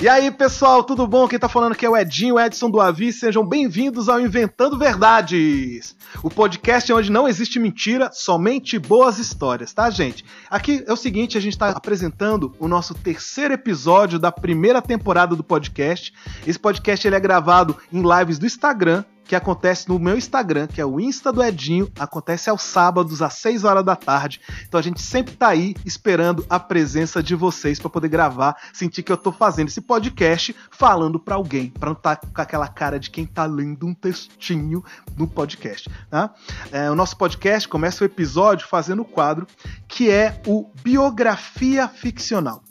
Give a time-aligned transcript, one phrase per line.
[0.00, 1.26] E aí, pessoal, tudo bom?
[1.26, 3.12] Quem tá falando aqui é o Edinho, Edson do Avi.
[3.12, 9.90] Sejam bem-vindos ao Inventando Verdades, o podcast onde não existe mentira, somente boas histórias, tá,
[9.90, 10.24] gente?
[10.48, 15.34] Aqui é o seguinte, a gente tá apresentando o nosso terceiro episódio da primeira temporada
[15.34, 16.12] do podcast.
[16.46, 20.80] Esse podcast ele é gravado em lives do Instagram, que acontece no meu Instagram, que
[20.80, 24.40] é o Insta do Edinho, acontece aos sábados às 6 horas da tarde.
[24.66, 29.02] Então a gente sempre tá aí esperando a presença de vocês para poder gravar, sentir
[29.02, 32.68] que eu tô fazendo esse podcast falando para alguém, para não estar tá com aquela
[32.68, 34.82] cara de quem tá lendo um textinho
[35.14, 36.32] no podcast, tá?
[36.72, 39.46] É, o nosso podcast começa o episódio fazendo o quadro
[39.86, 42.62] que é o Biografia Ficcional.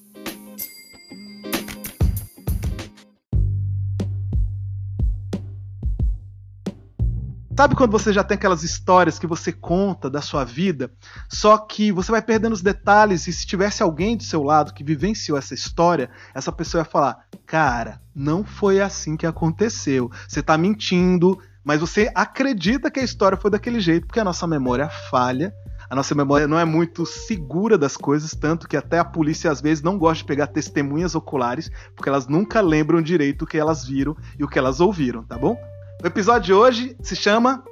[7.57, 10.91] Sabe quando você já tem aquelas histórias que você conta da sua vida,
[11.27, 14.83] só que você vai perdendo os detalhes e se tivesse alguém do seu lado que
[14.83, 20.11] vivenciou essa história, essa pessoa ia falar: "Cara, não foi assim que aconteceu.
[20.27, 24.45] Você tá mentindo, mas você acredita que a história foi daquele jeito porque a nossa
[24.45, 25.51] memória falha
[25.89, 29.61] a nossa memória não é muito segura das coisas, tanto que até a polícia às
[29.61, 33.85] vezes não gosta de pegar testemunhas oculares, porque elas nunca lembram direito o que elas
[33.85, 35.57] viram e o que elas ouviram, tá bom?
[36.03, 37.63] O episódio de hoje se chama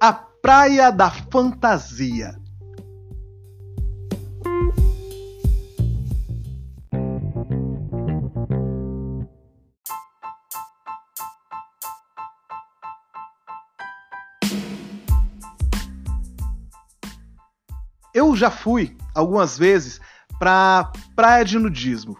[0.00, 2.40] A Praia da Fantasia.
[18.14, 20.00] Eu já fui algumas vezes
[20.38, 22.16] para praia de nudismo.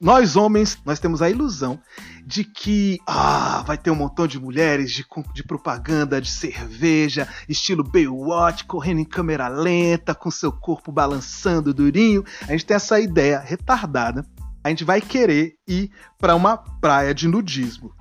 [0.00, 1.80] Nós homens, nós temos a ilusão
[2.26, 7.84] de que ah, vai ter um montão de mulheres de, de propaganda de cerveja, estilo
[7.84, 12.24] Baywatch, correndo em câmera lenta, com seu corpo balançando durinho.
[12.42, 14.24] A gente tem essa ideia retardada.
[14.62, 17.92] A gente vai querer ir para uma praia de nudismo.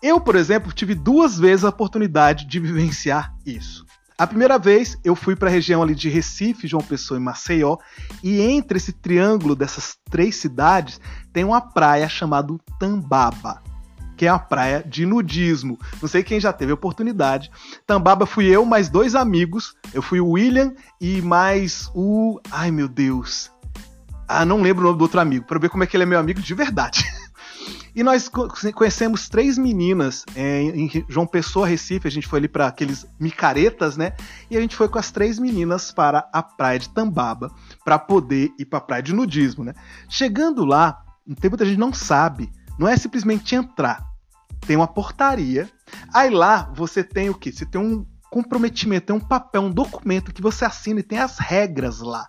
[0.00, 3.84] Eu, por exemplo, tive duas vezes a oportunidade de vivenciar isso.
[4.18, 7.76] A primeira vez eu fui para a região ali de Recife, João Pessoa e Maceió,
[8.20, 11.00] e entre esse triângulo dessas três cidades
[11.32, 13.62] tem uma praia chamada Tambaba,
[14.16, 15.78] que é uma praia de nudismo.
[16.02, 17.48] Não sei quem já teve a oportunidade.
[17.86, 19.76] Tambaba fui eu mais dois amigos.
[19.94, 23.52] Eu fui o William e mais o, ai meu Deus.
[24.26, 26.06] Ah, não lembro o nome do outro amigo, para ver como é que ele é
[26.06, 27.04] meu amigo de verdade.
[27.98, 32.06] E nós conhecemos três meninas é, em João Pessoa, Recife.
[32.06, 34.12] A gente foi ali para aqueles micaretas, né?
[34.48, 37.50] E a gente foi com as três meninas para a praia de Tambaba
[37.84, 39.74] para poder ir para a praia de nudismo, né?
[40.08, 41.02] Chegando lá,
[41.40, 42.52] tem muita gente não sabe.
[42.78, 44.06] Não é simplesmente entrar.
[44.64, 45.68] Tem uma portaria.
[46.14, 47.50] Aí lá você tem o quê?
[47.50, 51.38] Você tem um comprometimento, tem um papel, um documento que você assina e tem as
[51.38, 52.28] regras lá.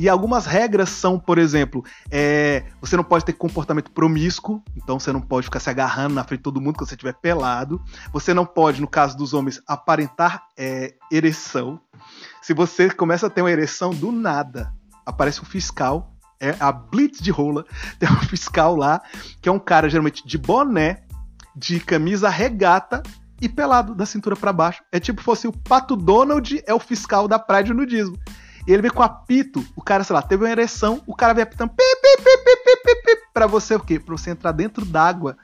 [0.00, 5.12] E algumas regras são, por exemplo, é, você não pode ter comportamento promíscuo, então você
[5.12, 7.78] não pode ficar se agarrando na frente de todo mundo quando você estiver pelado.
[8.10, 11.78] Você não pode, no caso dos homens, aparentar é, ereção.
[12.40, 14.72] Se você começa a ter uma ereção do nada,
[15.04, 16.10] aparece um fiscal,
[16.40, 17.66] é a blitz de rola,
[18.00, 19.02] tem um fiscal lá,
[19.42, 21.02] que é um cara geralmente de boné,
[21.54, 23.02] de camisa regata
[23.38, 24.82] e pelado da cintura para baixo.
[24.90, 28.18] É tipo fosse o Pato Donald é o fiscal da praia de nudismo.
[28.66, 31.42] E ele vem com apito, o cara, sei lá, teve uma ereção, o cara vem
[31.42, 33.98] apitando pi, pi, pi, pi, pi, pi, pi, pra você o quê?
[33.98, 35.36] Pra você entrar dentro d'água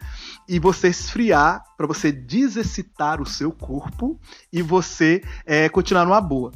[0.48, 4.18] e você esfriar, para você desexcitar o seu corpo
[4.52, 6.52] e você é, continuar numa boa.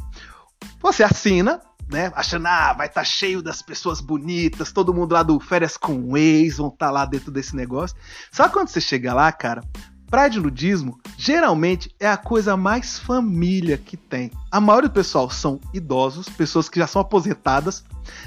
[0.81, 1.61] Você assina,
[1.91, 2.13] né?
[2.15, 6.17] Achando, ah, vai estar tá cheio das pessoas bonitas, todo mundo lá do Férias com
[6.17, 7.97] Ex vão estar tá lá dentro desse negócio.
[8.31, 9.63] Só quando você chega lá, cara,
[10.11, 14.33] Praia de nudismo geralmente é a coisa mais família que tem.
[14.51, 17.85] A maioria do pessoal são idosos, pessoas que já são aposentadas,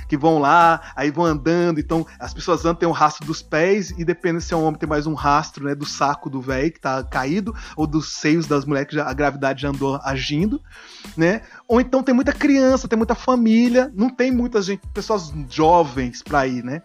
[0.08, 3.94] que vão lá, aí vão andando, então as pessoas andam, tem um rastro dos pés,
[3.98, 6.72] e depende se é um homem, tem mais um rastro né, do saco do velho
[6.72, 10.62] que tá caído, ou dos seios das mulheres que já, a gravidade já andou agindo,
[11.18, 11.42] né?
[11.68, 16.48] Ou então tem muita criança, tem muita família, não tem muita gente, pessoas jovens pra
[16.48, 16.82] ir, né?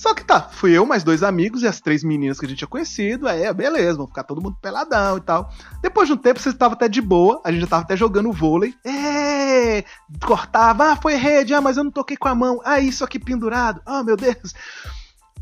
[0.00, 2.56] Só que tá, fui eu, mais dois amigos e as três meninas que a gente
[2.56, 3.28] tinha conhecido.
[3.28, 5.52] Aí, beleza, vamos ficar todo mundo peladão e tal.
[5.82, 8.32] Depois de um tempo, você estava até de boa, a gente já tava até jogando
[8.32, 8.74] vôlei.
[8.82, 9.84] É,
[10.24, 12.62] cortava, ah, foi rede, ah, mas eu não toquei com a mão.
[12.64, 14.54] Ah, isso aqui pendurado, oh meu Deus.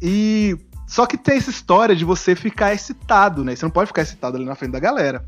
[0.02, 0.58] E
[0.88, 3.54] só que tem essa história de você ficar excitado, né?
[3.54, 5.24] Você não pode ficar excitado ali na frente da galera.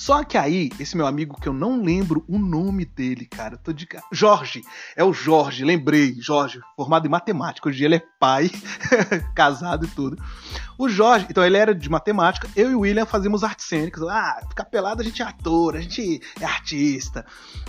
[0.00, 3.70] Só que aí, esse meu amigo, que eu não lembro o nome dele, cara, tô
[3.70, 3.86] de.
[4.10, 4.62] Jorge,
[4.96, 7.68] é o Jorge, lembrei, Jorge, formado em matemática.
[7.68, 8.50] Hoje ele é pai,
[9.36, 10.16] casado e tudo.
[10.78, 14.02] O Jorge, então ele era de matemática, eu e o William fazíamos artes cênicas.
[14.04, 17.26] Ah, ficar pelado a gente é ator, a gente é artista.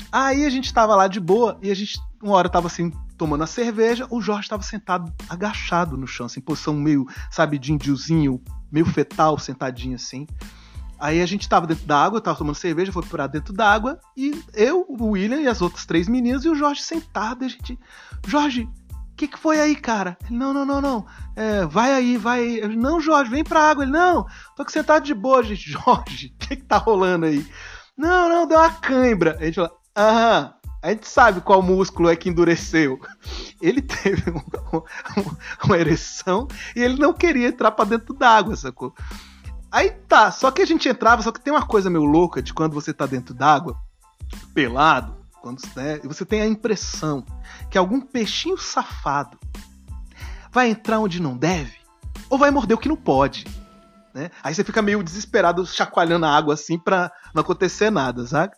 [0.09, 3.43] Aí a gente tava lá de boa e a gente, uma hora tava assim, tomando
[3.43, 7.73] a cerveja, o Jorge estava sentado agachado no chão, assim, em posição meio, sabe, de
[7.73, 8.41] índiozinho,
[8.71, 10.25] meio fetal, sentadinho assim.
[11.01, 13.67] Aí a gente tava dentro da água, eu tava tomando cerveja, foi para dentro da
[13.67, 17.47] água, e eu, o William e as outras três meninas, e o Jorge sentado, e
[17.47, 17.79] a gente.
[18.27, 18.69] Jorge,
[19.11, 20.15] o que, que foi aí, cara?
[20.23, 21.05] Ele, não, não, não, não.
[21.35, 22.59] É, vai aí, vai aí.
[22.59, 23.83] Eu, não, Jorge, vem pra água.
[23.83, 25.67] Ele, não, tô aqui sentado de boa, gente.
[25.71, 27.43] Jorge, o que, que tá rolando aí?
[27.97, 29.37] Não, não, deu uma cãibra.
[29.39, 30.53] A gente fala, aham,
[30.83, 32.99] a gente sabe qual músculo é que endureceu.
[33.59, 38.93] Ele teve um, um, uma ereção e ele não queria entrar para dentro d'água, sacou?
[39.71, 42.53] Aí tá, só que a gente entrava, só que tem uma coisa meio louca de
[42.53, 43.77] quando você tá dentro d'água,
[44.53, 47.25] pelado, quando né, você tem a impressão
[47.69, 49.39] que algum peixinho safado
[50.51, 51.77] vai entrar onde não deve
[52.29, 53.45] ou vai morder o que não pode.
[54.13, 54.29] Né?
[54.43, 58.53] Aí você fica meio desesperado chacoalhando a água assim pra não acontecer nada, sabe?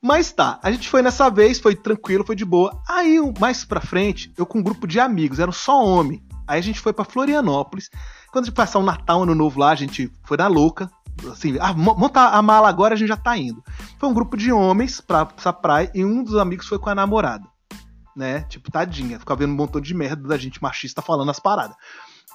[0.00, 2.80] Mas tá, a gente foi nessa vez, foi tranquilo, foi de boa.
[2.88, 6.22] Aí, mais pra frente, eu com um grupo de amigos, eram só homem.
[6.46, 7.90] Aí a gente foi para Florianópolis.
[8.30, 10.90] Quando a gente passar o Natal, Ano Novo lá, a gente foi na louca.
[11.32, 13.62] Assim, ah, monta a mala agora, a gente já tá indo.
[13.98, 16.94] Foi um grupo de homens pra essa praia e um dos amigos foi com a
[16.94, 17.44] namorada.
[18.14, 18.42] Né?
[18.42, 19.18] Tipo, tadinha.
[19.18, 21.76] Ficava vendo um montão de merda da gente machista falando as paradas.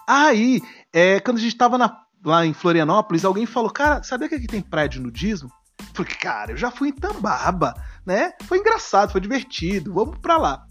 [0.07, 0.61] Aí,
[0.91, 1.95] é, quando a gente tava na,
[2.25, 5.49] lá em Florianópolis, alguém falou: Cara, sabia que aqui tem praia de nudismo?
[5.93, 7.73] Porque, cara, eu já fui em Tambaba,
[8.05, 8.31] né?
[8.43, 10.65] Foi engraçado, foi divertido, vamos pra lá.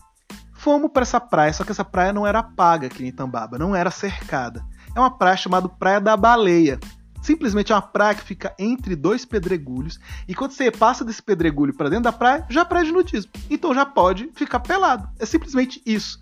[0.54, 3.74] Fomos para essa praia, só que essa praia não era paga aqui em Tambaba, não
[3.74, 4.64] era cercada.
[4.94, 6.78] É uma praia chamada Praia da Baleia.
[7.22, 9.98] Simplesmente é uma praia que fica entre dois pedregulhos.
[10.26, 13.30] E quando você passa desse pedregulho para dentro da praia, já é praia de nudismo.
[13.48, 15.08] Então já pode ficar pelado.
[15.20, 16.18] É simplesmente isso.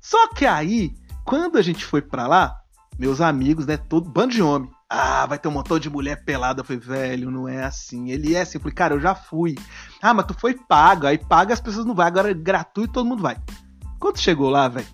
[0.00, 2.58] Só que aí, quando a gente foi para lá,
[2.98, 6.62] meus amigos, né, todo bando de homem, ah, vai ter um montão de mulher pelada.
[6.62, 8.10] Eu falei, velho, não é assim.
[8.10, 8.56] Ele é assim.
[8.56, 9.56] Eu falei, cara, eu já fui.
[10.00, 11.06] Ah, mas tu foi pago.
[11.06, 12.04] Aí paga, as pessoas não vão.
[12.04, 13.36] Agora é gratuito, todo mundo vai.
[14.00, 14.86] Quando chegou lá, velho,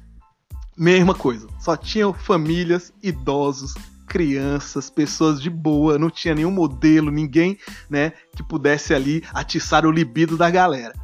[0.77, 1.47] mesma coisa.
[1.59, 3.75] Só tinham famílias, idosos,
[4.07, 5.99] crianças, pessoas de boa.
[5.99, 7.59] Não tinha nenhum modelo, ninguém,
[7.89, 10.95] né, que pudesse ali atiçar o libido da galera.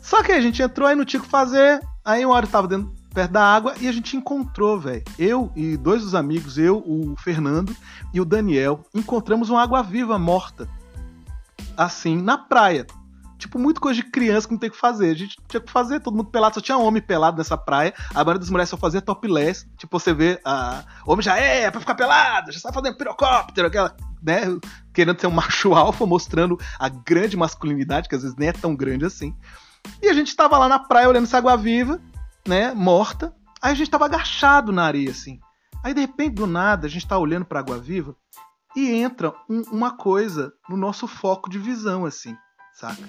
[0.00, 1.80] Só que a gente entrou aí não tinha o que fazer.
[2.04, 5.02] Aí uma hora eu tava dentro perto da água e a gente encontrou, velho.
[5.18, 7.76] Eu e dois dos amigos, eu, o Fernando
[8.12, 10.68] e o Daniel, encontramos uma água-viva morta.
[11.76, 12.86] Assim, na praia.
[13.42, 15.10] Tipo, muito coisa de criança que não tem o que fazer.
[15.10, 17.92] A gente tinha que fazer, todo mundo pelado, só tinha homem pelado nessa praia.
[18.10, 19.66] A maioria das mulheres só fazia topless.
[19.76, 20.84] Tipo, você vê, a...
[21.04, 24.42] homem já é, é pra ficar pelado, já está fazendo pirocóptero, aquela, né,
[24.94, 28.76] querendo ser um macho alfa, mostrando a grande masculinidade, que às vezes nem é tão
[28.76, 29.34] grande assim.
[30.00, 32.00] E a gente tava lá na praia olhando essa água viva
[32.46, 33.34] né, morta.
[33.60, 35.40] Aí a gente tava agachado na areia, assim.
[35.82, 38.14] Aí de repente, do nada, a gente tá olhando pra água viva
[38.76, 42.36] e entra um, uma coisa no nosso foco de visão, assim,
[42.82, 43.08] saca?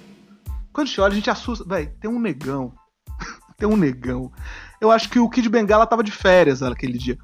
[0.72, 1.66] Quando a gente olha, a gente assusta.
[1.68, 2.74] Véi, tem um negão.
[3.58, 4.32] tem um negão.
[4.80, 7.18] Eu acho que o Kid Bengala tava de férias naquele dia.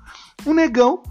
[0.45, 1.03] Um negão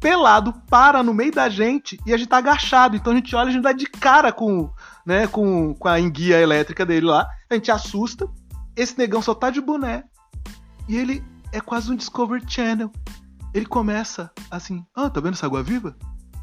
[0.00, 2.96] pelado para no meio da gente e a gente tá agachado.
[2.96, 4.68] Então a gente olha, a gente dá de cara com,
[5.06, 7.28] né, com, com a enguia elétrica dele lá.
[7.48, 8.28] A gente assusta.
[8.74, 10.04] Esse negão só tá de boné.
[10.88, 12.90] E ele é quase um Discovery Channel.
[13.54, 15.96] Ele começa assim: Ah, tá vendo essa água viva?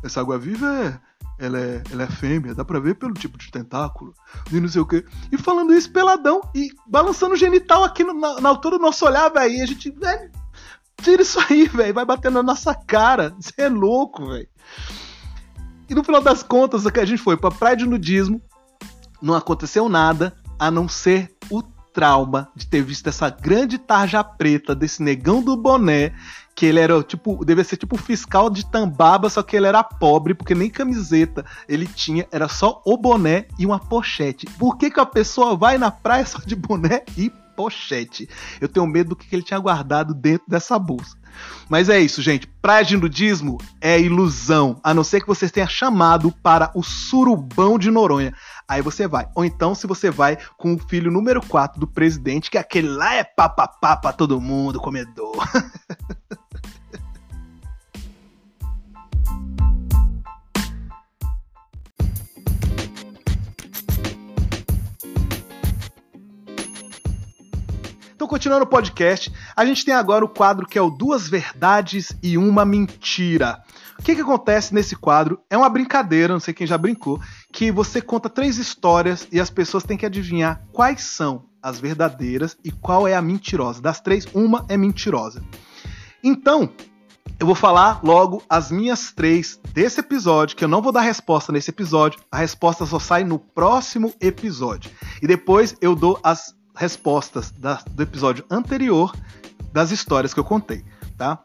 [0.03, 0.99] Essa água viva é.
[1.39, 4.13] Ela é, ela é fêmea, dá pra ver pelo tipo de tentáculo,
[4.51, 5.05] e não sei o quê.
[5.31, 9.05] E falando isso peladão e balançando o genital aqui no, na, na, altura do nosso
[9.05, 9.53] olhar, velho.
[9.53, 10.31] E a gente, velho,
[11.01, 11.93] tira isso aí, velho.
[11.93, 13.33] Vai batendo na nossa cara.
[13.39, 14.49] Você é louco, velho.
[15.89, 18.41] E no final das contas, a gente foi pra praia de nudismo,
[19.21, 24.75] não aconteceu nada a não ser o trauma de ter visto essa grande tarja preta
[24.75, 26.13] desse negão do boné,
[26.55, 30.33] que ele era tipo, devia ser tipo fiscal de Tambaba, só que ele era pobre,
[30.33, 34.45] porque nem camiseta ele tinha, era só o boné e uma pochete.
[34.57, 38.27] Por que, que a pessoa vai na praia só de boné e pochete?
[38.59, 41.17] Eu tenho medo do que ele tinha guardado dentro dessa bolsa.
[41.69, 42.47] Mas é isso, gente.
[42.61, 47.77] Praia de nudismo é ilusão, a não ser que vocês tenham chamado para o surubão
[47.77, 48.33] de Noronha.
[48.69, 49.27] Aí você vai.
[49.33, 53.15] Ou então, se você vai com o filho número 4 do presidente, que aquele lá
[53.15, 55.35] é papapá pra todo mundo, comedor.
[68.15, 72.11] Então, continuando o podcast, a gente tem agora o quadro que é o Duas Verdades
[72.21, 73.63] e Uma Mentira.
[73.99, 75.41] O que, que acontece nesse quadro?
[75.49, 77.19] É uma brincadeira, não sei quem já brincou,
[77.51, 82.57] que você conta três histórias e as pessoas têm que adivinhar quais são as verdadeiras
[82.63, 83.81] e qual é a mentirosa.
[83.81, 85.43] Das três, uma é mentirosa.
[86.23, 86.69] Então,
[87.37, 91.51] eu vou falar logo as minhas três desse episódio, que eu não vou dar resposta
[91.51, 94.91] nesse episódio, a resposta só sai no próximo episódio.
[95.21, 99.13] E depois eu dou as respostas da, do episódio anterior
[99.73, 100.83] das histórias que eu contei,
[101.17, 101.37] tá?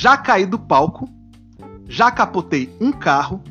[0.00, 1.06] Já caí do palco,
[1.86, 3.44] já capotei um carro,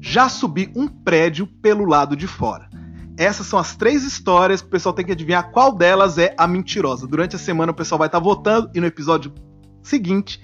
[0.00, 2.70] já subi um prédio pelo lado de fora.
[3.18, 6.46] Essas são as três histórias que o pessoal tem que adivinhar qual delas é a
[6.46, 7.08] mentirosa.
[7.08, 9.34] Durante a semana o pessoal vai estar votando e no episódio
[9.82, 10.40] seguinte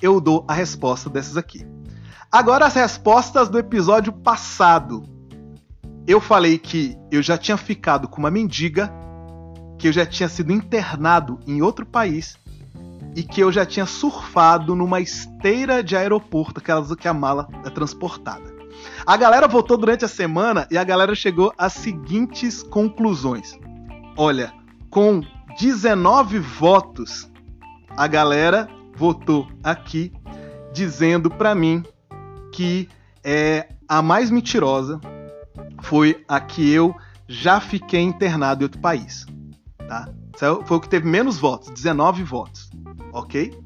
[0.00, 1.66] eu dou a resposta dessas aqui.
[2.30, 5.02] Agora as respostas do episódio passado.
[6.06, 8.88] Eu falei que eu já tinha ficado com uma mendiga,
[9.80, 12.38] que eu já tinha sido internado em outro país
[13.16, 17.70] e que eu já tinha surfado numa esteira de aeroporto, aquelas que a mala é
[17.70, 18.54] transportada.
[19.06, 23.58] A galera votou durante a semana e a galera chegou às seguintes conclusões.
[24.18, 24.52] Olha,
[24.90, 25.22] com
[25.58, 27.26] 19 votos,
[27.96, 30.12] a galera votou aqui
[30.74, 31.82] dizendo para mim
[32.52, 32.86] que
[33.24, 35.00] é a mais mentirosa
[35.82, 36.94] foi a que eu
[37.26, 39.24] já fiquei internado em outro país,
[39.88, 40.06] tá?
[40.66, 42.70] Foi o que teve menos votos, 19 votos
[43.16, 43.58] ok?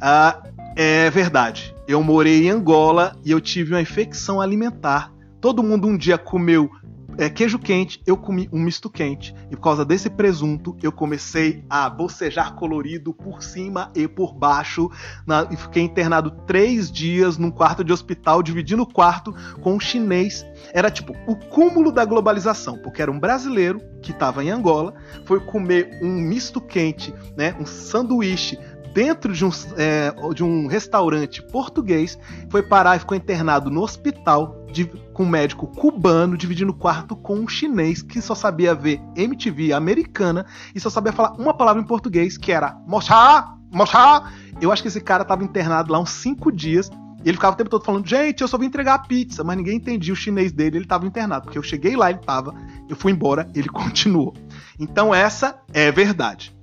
[0.00, 0.42] Ah,
[0.76, 1.74] é verdade.
[1.88, 5.12] Eu morei em Angola e eu tive uma infecção alimentar.
[5.40, 6.70] Todo mundo um dia comeu
[7.18, 9.34] é, queijo quente, eu comi um misto quente.
[9.50, 14.90] E por causa desse presunto, eu comecei a bocejar colorido por cima e por baixo.
[15.26, 19.80] Na, e fiquei internado três dias num quarto de hospital, dividindo o quarto com um
[19.80, 20.44] chinês.
[20.72, 24.94] Era tipo o cúmulo da globalização, porque era um brasileiro que estava em Angola,
[25.24, 28.56] foi comer um misto quente, né, um sanduíche
[28.96, 32.18] dentro de um, é, de um restaurante português,
[32.48, 37.34] foi parar e ficou internado no hospital de, com um médico cubano, dividindo quarto com
[37.34, 41.86] um chinês que só sabia ver MTV americana e só sabia falar uma palavra em
[41.86, 44.30] português, que era mochá, mochá.
[44.60, 46.90] Eu acho que esse cara estava internado lá uns cinco dias
[47.24, 49.56] e ele ficava o tempo todo falando, gente, eu só vim entregar a pizza, mas
[49.56, 51.44] ninguém entendia o chinês dele, ele estava internado.
[51.44, 52.54] Porque eu cheguei lá, ele estava,
[52.88, 54.34] eu fui embora, ele continuou.
[54.78, 56.54] Então essa é verdade.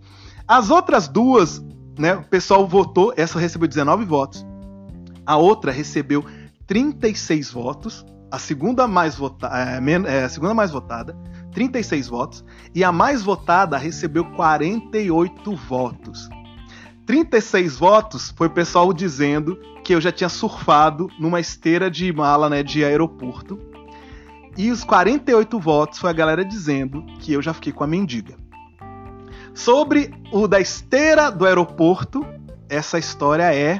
[0.47, 1.63] As outras duas
[1.97, 2.15] né?
[2.15, 4.45] O pessoal votou, essa recebeu 19 votos.
[5.25, 6.25] A outra recebeu
[6.73, 11.15] 36 votos, a segunda mais votada, é, é, a segunda mais votada,
[11.51, 16.27] 36 votos, e a mais votada recebeu 48 votos.
[17.05, 22.49] 36 votos foi o pessoal dizendo que eu já tinha surfado numa esteira de mala,
[22.49, 23.59] né, de aeroporto.
[24.57, 28.35] E os 48 votos foi a galera dizendo que eu já fiquei com a mendiga.
[29.53, 32.25] Sobre o da esteira do aeroporto,
[32.67, 33.79] essa história é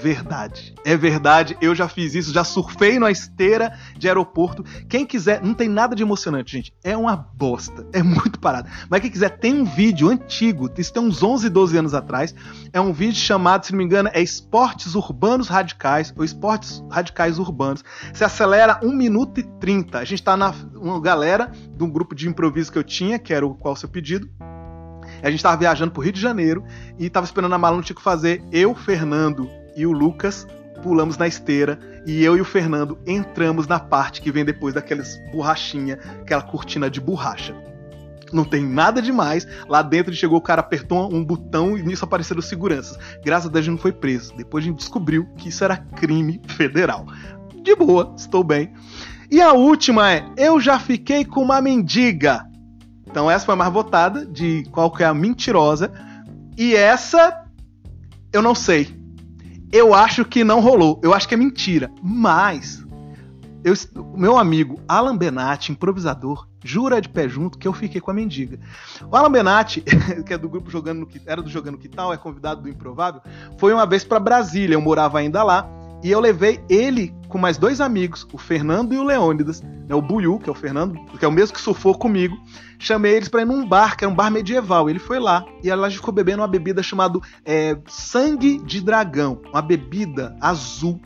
[0.00, 0.74] verdade.
[0.84, 4.64] É verdade, eu já fiz isso, já surfei na esteira de aeroporto.
[4.88, 6.72] Quem quiser, não tem nada de emocionante, gente.
[6.82, 8.68] É uma bosta, é muito parado.
[8.88, 12.34] Mas quem quiser, tem um vídeo antigo, isso tem uns 11, 12 anos atrás.
[12.72, 17.38] É um vídeo chamado, se não me engano, é Esportes Urbanos Radicais, ou Esportes Radicais
[17.38, 17.84] Urbanos.
[18.12, 19.98] Você acelera 1 minuto e 30.
[19.98, 23.34] A gente tá na uma galera de um grupo de improviso que eu tinha, que
[23.34, 24.28] era o qual seu pedido.
[25.22, 26.64] A gente tava viajando pro Rio de Janeiro
[26.98, 28.42] e tava esperando a mala, não tinha o que fazer.
[28.50, 30.46] Eu, Fernando e o Lucas
[30.82, 35.18] pulamos na esteira e eu e o Fernando entramos na parte que vem depois daquelas
[35.32, 37.54] borrachinha, aquela cortina de borracha.
[38.32, 39.46] Não tem nada demais.
[39.68, 42.96] Lá dentro chegou o cara, apertou um botão e nisso apareceram seguranças.
[43.24, 44.34] Graças a Deus a gente não foi preso.
[44.36, 47.06] Depois a gente descobriu que isso era crime federal.
[47.62, 48.72] De boa, estou bem.
[49.30, 52.46] E a última é: eu já fiquei com uma mendiga.
[53.04, 55.90] Então essa foi a mais votada de qual que é a mentirosa.
[56.56, 57.44] E essa
[58.32, 58.99] eu não sei.
[59.72, 61.00] Eu acho que não rolou.
[61.02, 61.90] Eu acho que é mentira.
[62.02, 62.84] Mas
[63.62, 63.74] eu,
[64.16, 68.58] meu amigo Alan Benatti, improvisador, jura de pé junto que eu fiquei com a mendiga.
[69.10, 69.82] O Alan Benatti,
[70.26, 73.20] que é do grupo jogando no, era do jogando que tal, é convidado do Improvável,
[73.58, 74.74] foi uma vez para Brasília.
[74.74, 75.68] Eu morava ainda lá
[76.02, 80.02] e eu levei ele com mais dois amigos, o Fernando e o Leônidas, né, o
[80.02, 82.36] Buiu, que é o Fernando, que é o mesmo que surfou comigo.
[82.78, 84.90] Chamei eles para ir num bar, que era um bar medieval.
[84.90, 89.62] Ele foi lá e ela ficou bebendo uma bebida chamada é, Sangue de Dragão, uma
[89.62, 91.00] bebida azul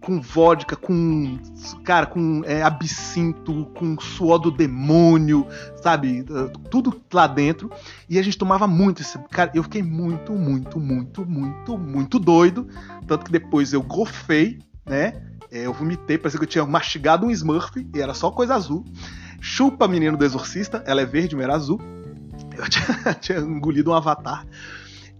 [0.00, 1.38] com vodka, com
[1.84, 5.46] cara, com é, absinto, com suor do demônio,
[5.82, 6.24] sabe,
[6.70, 7.70] tudo lá dentro.
[8.08, 12.68] E a gente tomava muito esse, cara, eu fiquei muito, muito, muito, muito, muito doido,
[13.06, 15.22] tanto que depois eu gofei, né?
[15.50, 18.84] É, eu vomitei, parecia que eu tinha mastigado um Smurf e era só coisa azul.
[19.40, 21.80] Chupa Menino do Exorcista, ela é verde, mas era azul.
[22.56, 24.46] Eu tinha, tinha engolido um avatar.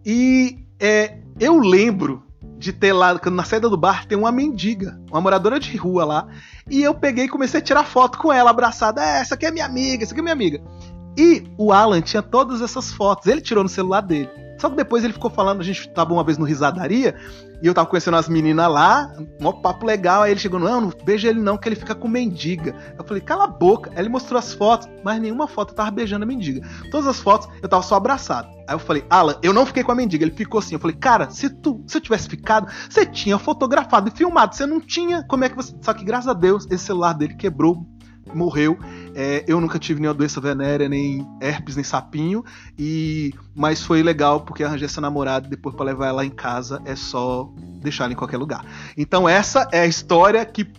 [0.05, 2.26] E é, eu lembro
[2.59, 6.29] de ter lá, na saída do bar tem uma mendiga, uma moradora de rua lá.
[6.69, 9.03] E eu peguei e comecei a tirar foto com ela, abraçada.
[9.03, 10.63] É, essa aqui é minha amiga, essa aqui é minha amiga.
[11.17, 14.29] E o Alan tinha todas essas fotos, ele tirou no celular dele.
[14.59, 17.15] Só que depois ele ficou falando, a gente tava uma vez no Risadaria,
[17.63, 20.93] e eu tava conhecendo as meninas lá, um papo legal, aí ele chegou, não, não
[21.05, 22.75] beija ele não, que ele fica com mendiga.
[22.99, 23.91] Eu falei, cala a boca.
[23.95, 26.67] Aí ele mostrou as fotos, mas nenhuma foto eu tava beijando a mendiga.
[26.91, 28.49] Todas as fotos eu tava só abraçado.
[28.69, 30.25] Aí eu falei, Alan, eu não fiquei com a mendiga.
[30.25, 30.75] Ele ficou assim.
[30.75, 34.55] Eu falei, cara, se tu se eu tivesse ficado, você tinha fotografado e filmado.
[34.55, 35.23] Você não tinha.
[35.23, 35.75] Como é que você.
[35.81, 37.87] Só que graças a Deus, esse celular dele quebrou,
[38.35, 38.79] morreu.
[39.15, 42.45] É, eu nunca tive nenhuma doença venérea, nem herpes, nem sapinho.
[42.79, 46.81] E mas foi legal porque arranjei essa namorada e depois para levar ela em casa
[46.85, 47.51] é só
[47.83, 48.65] deixar ela em qualquer lugar.
[48.97, 50.71] Então essa é a história que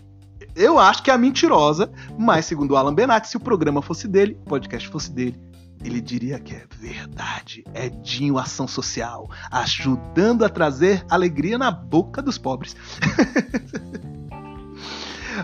[0.55, 4.07] eu acho que é a mentirosa, mas segundo o Alan Benatti, se o programa fosse
[4.07, 5.39] dele, o podcast fosse dele,
[5.83, 7.63] ele diria que é verdade.
[7.73, 12.75] É Dinho Ação Social, ajudando a trazer alegria na boca dos pobres.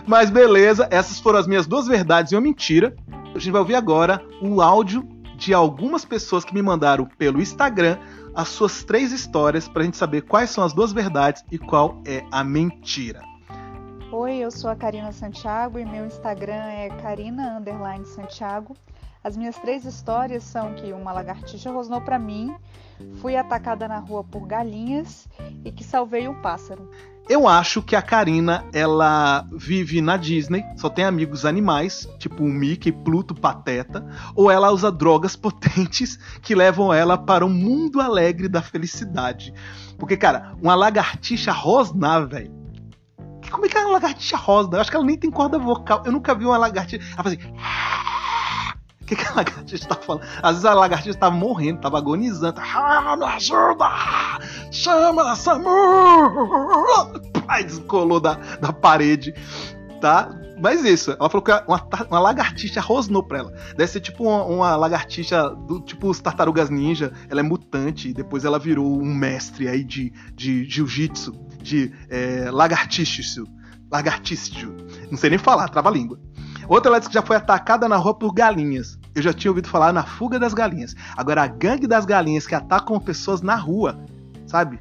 [0.06, 2.94] Mas beleza, essas foram as minhas duas verdades e uma mentira.
[3.34, 5.02] A gente vai ouvir agora o áudio
[5.36, 7.98] de algumas pessoas que me mandaram pelo Instagram
[8.34, 12.02] as suas três histórias para a gente saber quais são as duas verdades e qual
[12.06, 13.22] é a mentira.
[14.10, 17.62] Oi, eu sou a Karina Santiago e meu Instagram é Karina
[18.04, 18.76] Santiago.
[19.22, 22.54] As minhas três histórias são que uma lagartixa rosnou para mim,
[23.20, 25.28] fui atacada na rua por galinhas
[25.64, 26.90] e que salvei um pássaro.
[27.26, 32.48] Eu acho que a Karina, ela vive na Disney, só tem amigos animais, tipo o
[32.48, 38.46] Mickey, Pluto, Pateta, ou ela usa drogas potentes que levam ela para um mundo alegre
[38.46, 39.54] da felicidade.
[39.98, 42.52] Porque, cara, uma lagartixa rosnar, velho.
[43.50, 44.76] Como é que é uma lagartixa rosna?
[44.76, 46.02] Eu acho que ela nem tem corda vocal.
[46.04, 47.06] Eu nunca vi uma lagartixa.
[47.14, 47.54] Ela faz assim.
[49.04, 50.24] O que, que a lagartixa tá falando?
[50.42, 52.58] Às vezes a lagartixa tava morrendo, tava agonizando.
[52.58, 53.86] Ah, me ajuda!
[54.72, 55.68] Chama, Samu!
[57.46, 59.34] Aí descolou da, da parede,
[60.00, 60.30] tá?
[60.58, 63.52] Mas isso, ela falou que uma, uma lagartixa rosnou pra ela.
[63.76, 67.12] Deve ser tipo uma, uma, lagartixa do tipo os tartarugas ninja.
[67.28, 72.50] Ela é mutante e depois ela virou um mestre aí de, de jiu-jitsu, de é,
[72.50, 73.44] lagartixo.
[73.92, 74.74] Lagartixo.
[75.10, 76.18] Não sei nem falar, trava a língua.
[76.68, 78.98] Outra ela disse que já foi atacada na rua por galinhas.
[79.14, 80.94] Eu já tinha ouvido falar na fuga das galinhas.
[81.16, 83.98] Agora, a gangue das galinhas que atacam pessoas na rua,
[84.46, 84.80] sabe?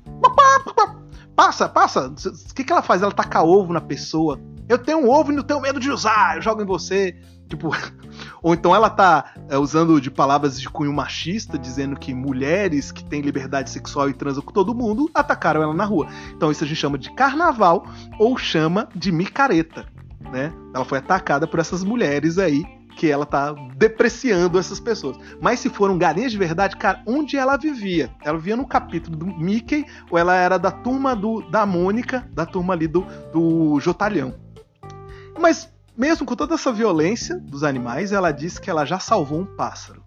[1.35, 2.07] Passa, passa.
[2.07, 3.01] O que, que ela faz?
[3.01, 4.39] Ela taca ovo na pessoa.
[4.69, 6.37] Eu tenho um ovo e não tenho medo de usar.
[6.37, 7.15] Eu jogo em você.
[7.47, 7.71] Tipo.
[8.41, 13.03] Ou então ela tá é, usando de palavras de cunho machista, dizendo que mulheres que
[13.03, 16.07] têm liberdade sexual e transam com todo mundo atacaram ela na rua.
[16.35, 17.85] Então isso a gente chama de carnaval
[18.19, 19.92] ou chama de micareta
[20.33, 20.51] né?
[20.73, 22.65] Ela foi atacada por essas mulheres aí
[22.95, 25.17] que ela tá depreciando essas pessoas.
[25.39, 28.11] Mas se foram galinhas de verdade, cara, onde ela vivia?
[28.23, 32.45] Ela vivia no capítulo do Mickey ou ela era da turma do, da Mônica, da
[32.45, 34.35] turma ali do, do Jotalhão?
[35.39, 39.45] Mas mesmo com toda essa violência dos animais, ela disse que ela já salvou um
[39.45, 40.03] pássaro.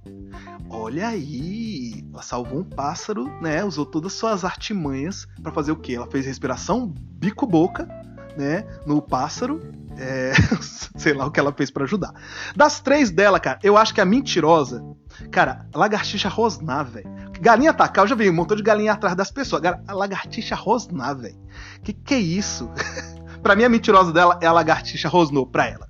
[0.69, 3.65] Olha aí, ela salvou um pássaro, né?
[3.65, 5.95] Usou todas as suas artimanhas para fazer o quê?
[5.95, 7.89] Ela fez respiração bico-boca,
[8.37, 8.67] né?
[8.85, 9.61] No pássaro
[9.99, 10.33] é,
[10.97, 12.13] sei lá o que ela fez para ajudar.
[12.55, 14.85] Das três dela, cara, eu acho que a mentirosa.
[15.31, 17.09] Cara, lagartixa rosnar, velho.
[17.41, 19.65] Galinha atacar, eu já vi um montão de galinha atrás das pessoas.
[19.65, 21.39] Agora, a lagartixa rosnar, velho.
[21.83, 22.71] Que que é isso?
[23.43, 25.89] pra mim, a mentirosa dela é a lagartixa rosnou pra ela.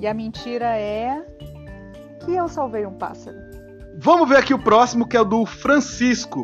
[0.00, 1.22] E a mentira é.
[2.24, 3.36] que eu salvei um pássaro.
[3.98, 6.42] Vamos ver aqui o próximo, que é o do Francisco.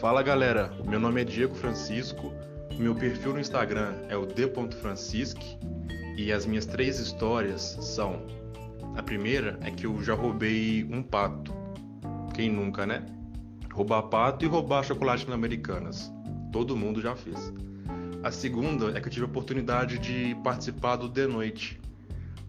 [0.00, 2.32] Fala galera, meu nome é Diego Francisco.
[2.78, 5.56] Meu perfil no Instagram é o d.francisque
[6.16, 8.26] e as minhas três histórias são:
[8.96, 11.54] a primeira é que eu já roubei um pato.
[12.34, 13.06] Quem nunca, né?
[13.72, 16.12] Roubar pato e roubar chocolate na Americanas.
[16.50, 17.52] Todo mundo já fez.
[18.24, 21.80] A segunda é que eu tive a oportunidade de participar do The Noite,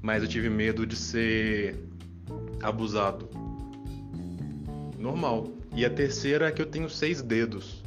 [0.01, 1.87] mas eu tive medo de ser
[2.63, 3.29] abusado.
[4.97, 5.51] Normal.
[5.75, 7.84] E a terceira é que eu tenho seis dedos.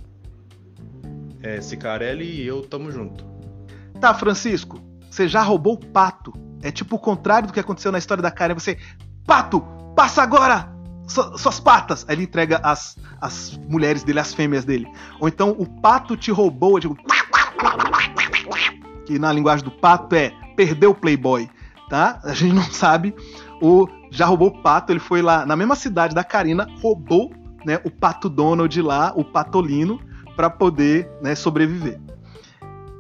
[1.43, 3.25] É, Cicarelli e eu tamo junto.
[4.01, 4.81] Tá, Francisco.
[5.11, 6.33] Você já roubou o pato.
[6.63, 8.55] É tipo o contrário do que aconteceu na história da Karen.
[8.55, 8.79] Você,
[9.27, 9.61] pato,
[9.95, 10.73] passa agora
[11.07, 12.05] suas patas.
[12.09, 14.87] Aí ele entrega as, as mulheres dele, as fêmeas dele.
[15.21, 16.77] Ou então o pato te roubou.
[16.77, 16.97] Eu digo,
[19.07, 21.49] que na linguagem do pato é perdeu o Playboy,
[21.89, 22.21] tá?
[22.25, 23.15] A gente não sabe.
[23.63, 24.93] O já roubou o pato.
[24.93, 27.33] Ele foi lá na mesma cidade da Karina, roubou
[27.65, 30.01] né, o pato Donald lá, o patolino,
[30.39, 32.01] para poder né, sobreviver.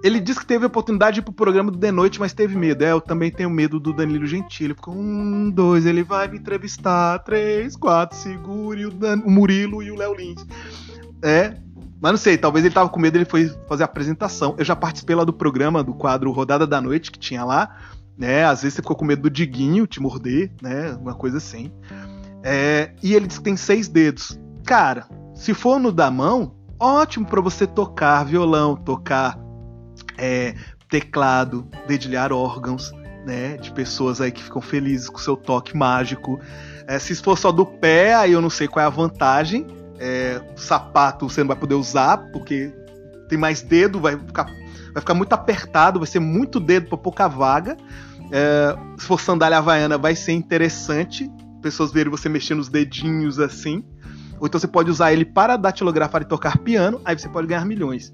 [0.02, 2.56] Ele disse que teve a oportunidade de ir pro programa do The Noite, mas teve
[2.56, 2.84] medo.
[2.84, 4.74] É, eu também tenho medo do Danilo Gentili.
[4.74, 7.20] Ficou um, dois, ele vai me entrevistar.
[7.20, 10.44] Três, quatro, segure o, Dan, o Murilo e o Léo Lins.
[11.22, 11.54] É,
[12.00, 14.56] mas não sei, talvez ele tava com medo, ele foi fazer a apresentação.
[14.58, 17.76] Eu já participei lá do programa, do quadro Rodada da Noite, que tinha lá.
[18.16, 18.44] Né?
[18.44, 20.90] Às vezes você ficou com medo do Diguinho te morder, né?
[21.00, 21.70] Uma coisa assim.
[22.42, 24.36] É, e ele diz que tem seis dedos.
[24.64, 29.38] Cara, se for no da mão, ótimo para você tocar violão, tocar
[30.16, 30.54] é,
[30.88, 32.92] teclado, dedilhar órgãos,
[33.24, 33.56] né?
[33.56, 36.40] De pessoas aí que ficam felizes com seu toque mágico.
[36.86, 39.66] É, se for só do pé, aí eu não sei qual é a vantagem.
[40.00, 42.72] É, sapato você não vai poder usar, porque
[43.28, 47.28] tem mais dedo, vai ficar, vai ficar muito apertado, vai ser muito dedo para pouca
[47.28, 47.76] vaga.
[48.32, 51.30] É, se for sandália havaiana, vai ser interessante.
[51.60, 53.84] Pessoas verem você mexendo os dedinhos assim.
[54.40, 57.64] Ou então você pode usar ele para datilografar e tocar piano, aí você pode ganhar
[57.64, 58.12] milhões.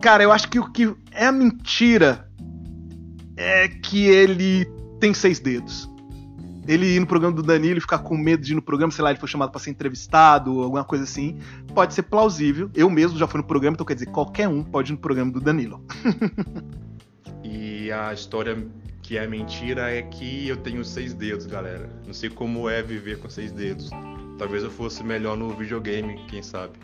[0.00, 2.28] Cara, eu acho que o que é a mentira
[3.36, 4.66] é que ele
[5.00, 5.90] tem seis dedos.
[6.66, 9.04] Ele ir no programa do Danilo e ficar com medo de ir no programa, sei
[9.04, 11.38] lá, ele foi chamado para ser entrevistado, alguma coisa assim,
[11.72, 12.68] pode ser plausível.
[12.74, 15.30] Eu mesmo já fui no programa, então quer dizer, qualquer um pode ir no programa
[15.30, 15.84] do Danilo.
[17.44, 18.66] e a história
[19.00, 21.88] que é mentira é que eu tenho seis dedos, galera.
[22.04, 23.88] Não sei como é viver com seis dedos.
[24.38, 26.78] Talvez eu fosse melhor no videogame, quem sabe.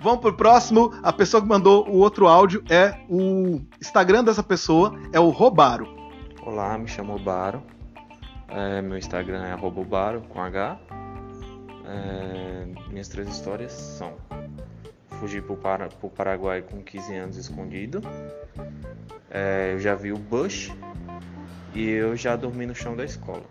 [0.00, 0.92] Vamos pro próximo.
[1.02, 5.88] A pessoa que mandou o outro áudio é o Instagram dessa pessoa, é o Robaro.
[6.42, 7.62] Olá, me chamo Baro.
[8.48, 10.78] É, meu Instagram é Baro com H.
[11.86, 14.14] É, minhas três histórias são
[15.20, 18.02] Fugir pro, Para, pro Paraguai com 15 anos escondido.
[19.30, 20.72] É, eu já vi o Bush
[21.72, 23.44] e eu já dormi no chão da escola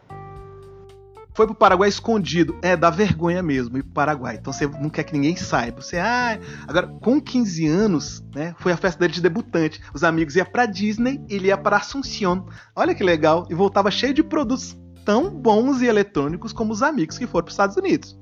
[1.34, 2.58] foi pro Paraguai escondido.
[2.62, 4.38] É, dá vergonha mesmo ir pro Paraguai.
[4.40, 5.82] Então você não quer que ninguém saiba.
[5.82, 9.82] Você, ah, agora com 15 anos, né, foi a festa dele de debutante.
[9.94, 12.46] Os amigos iam pra Disney, ele ia para Assunción.
[12.76, 13.46] Olha que legal.
[13.50, 17.54] E voltava cheio de produtos tão bons e eletrônicos como os amigos que foram pros
[17.54, 18.18] Estados Unidos.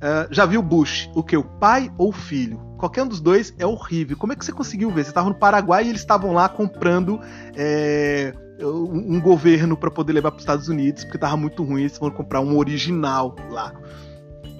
[0.00, 1.10] Uh, já viu Bush?
[1.14, 1.36] O que?
[1.36, 2.58] O pai ou o filho?
[2.78, 4.16] Qualquer um dos dois é horrível.
[4.16, 5.04] Como é que você conseguiu ver?
[5.04, 7.20] Você estava no Paraguai e eles estavam lá comprando
[7.54, 8.34] é,
[8.66, 12.14] um governo para poder levar para os Estados Unidos, porque tava muito ruim, eles foram
[12.14, 13.72] comprar um original lá.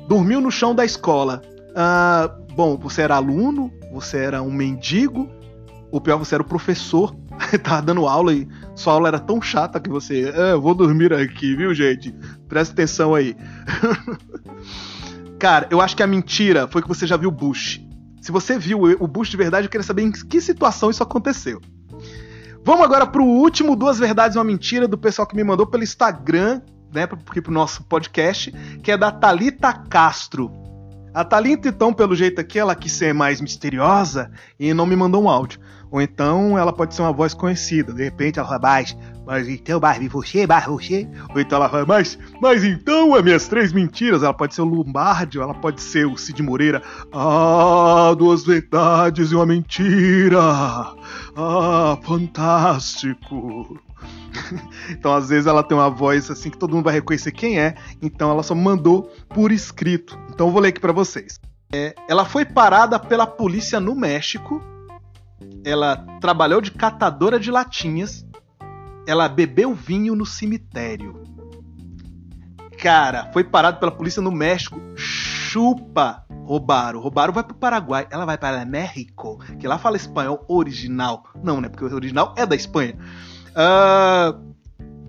[0.08, 1.42] Dormiu no chão da escola.
[1.74, 5.28] Ah, bom, você era aluno, você era um mendigo,
[5.90, 7.14] ou pior, você era o professor,
[7.62, 11.54] tava dando aula e sua aula era tão chata que você, ah, vou dormir aqui,
[11.54, 12.14] viu, gente?
[12.48, 13.36] Presta atenção aí.
[15.38, 17.80] Cara, eu acho que a mentira foi que você já viu Bush.
[18.20, 21.60] Se você viu o Bush de verdade, eu queria saber em que situação isso aconteceu.
[22.62, 25.66] Vamos agora para o último Duas Verdades e uma Mentira do pessoal que me mandou
[25.66, 26.60] pelo Instagram,
[26.92, 30.52] né, aqui pro nosso podcast, que é da Talita Castro.
[31.14, 35.24] A Talita, então, pelo jeito aqui, ela quis ser mais misteriosa e não me mandou
[35.24, 35.58] um áudio.
[35.90, 37.92] Ou então ela pode ser uma voz conhecida.
[37.92, 38.84] De repente ela fala,
[39.26, 41.08] mas então, Barbie, você, Barbie, você.
[41.34, 44.22] Ou então ela fala, mas, mas então as minhas três mentiras.
[44.22, 46.82] Ela pode ser o Lombardi, ou ela pode ser o Cid Moreira.
[47.12, 50.40] Ah, duas verdades e uma mentira.
[51.36, 53.78] Ah, fantástico.
[54.90, 57.74] então, às vezes, ela tem uma voz assim que todo mundo vai reconhecer quem é.
[58.02, 60.18] Então, ela só mandou por escrito.
[60.32, 61.38] Então, eu vou ler aqui para vocês.
[61.72, 64.60] É, ela foi parada pela polícia no México
[65.64, 68.26] ela trabalhou de catadora de latinhas,
[69.06, 71.22] ela bebeu vinho no cemitério.
[72.78, 74.80] Cara, foi parado pela polícia no México.
[74.96, 76.24] Chupa!
[76.44, 77.00] Roubaram.
[77.00, 78.06] Roubaram vai pro Paraguai.
[78.10, 81.24] Ela vai para México, que lá fala espanhol original.
[81.44, 81.68] Não, né?
[81.68, 82.96] Porque o original é da Espanha.
[83.50, 84.50] Uh,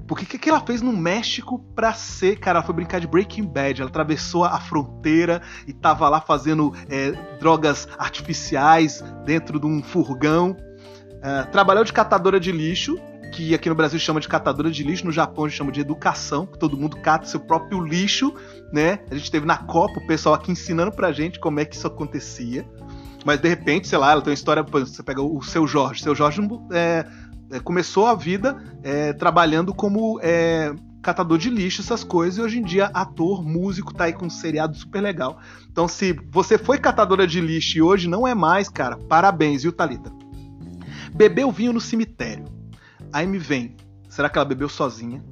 [0.05, 3.45] porque que, que ela fez no México pra ser, cara, ela foi brincar de Breaking
[3.45, 9.81] Bad, ela atravessou a fronteira e tava lá fazendo é, drogas artificiais dentro de um
[9.81, 10.51] furgão.
[10.51, 12.99] Uh, trabalhou de catadora de lixo,
[13.31, 15.79] que aqui no Brasil chama de catadora de lixo, no Japão a gente chama de
[15.79, 18.33] educação, que todo mundo cata seu próprio lixo,
[18.71, 18.99] né?
[19.09, 21.87] A gente teve na Copa o pessoal aqui ensinando pra gente como é que isso
[21.87, 22.67] acontecia.
[23.25, 24.63] Mas de repente, sei lá, ela tem uma história.
[24.63, 26.03] Você pega o seu Jorge.
[26.03, 26.41] Seu Jorge
[26.71, 27.05] é,
[27.51, 32.59] é, começou a vida é, trabalhando como é, catador de lixo, essas coisas, e hoje
[32.59, 35.39] em dia ator, músico, tá aí com um seriado super legal.
[35.71, 39.71] Então, se você foi catadora de lixo e hoje não é mais, cara, parabéns, viu,
[39.71, 40.11] Thalita?
[41.13, 42.60] Bebeu vinho no cemitério.
[43.13, 43.75] Aí me vem,
[44.09, 45.23] será que ela bebeu sozinha?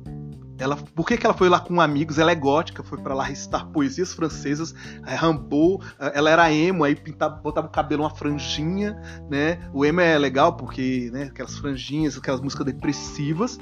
[0.60, 2.20] Ela, por que, que ela foi lá com amigos?
[2.20, 4.76] Ela é gótica, foi para lá recitar poesias francesas,
[5.08, 9.58] é, Rambo, é, ela era emo, aí pintava, botava o cabelo uma franjinha, né?
[9.74, 13.58] O emo é legal porque, né, aquelas franjinhas, aquelas músicas depressivas.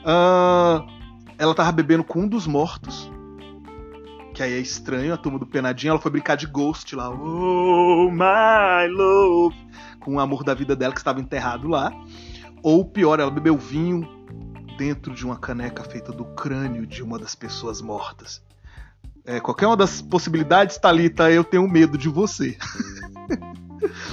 [0.00, 0.82] Uh,
[1.36, 3.10] ela tava bebendo com um dos mortos,
[4.34, 8.10] que aí é estranho, a turma do Penadinho, ela foi brincar de Ghost lá, oh
[8.10, 9.56] my love,
[9.98, 11.92] com o amor da vida dela que estava enterrado lá.
[12.62, 14.08] Ou pior, ela bebeu vinho
[14.76, 18.42] dentro de uma caneca feita do crânio de uma das pessoas mortas.
[19.24, 22.56] É, qualquer uma das possibilidades, Talita, eu tenho medo de você.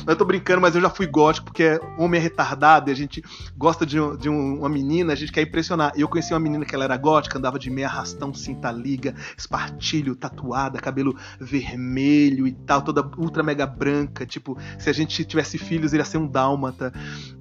[0.07, 3.23] Eu tô brincando, mas eu já fui gótico, porque homem é retardado e a gente
[3.55, 5.91] gosta de, de uma menina, a gente quer impressionar.
[5.95, 10.15] Eu conheci uma menina que ela era gótica, andava de meia arrastão, cinta liga, espartilho,
[10.15, 14.25] tatuada, cabelo vermelho e tal, toda ultra mega branca.
[14.25, 16.93] Tipo, se a gente tivesse filhos, ele ia ser um dálmata.